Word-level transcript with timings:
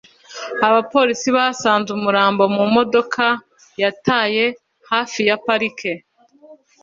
abapolisi 0.67 1.27
basanze 1.37 1.89
umurambo 1.97 2.43
mu 2.55 2.65
modoka 2.75 3.25
yataye 3.81 4.45
hafi 4.91 5.19
ya 5.27 5.35
parike 5.45 5.91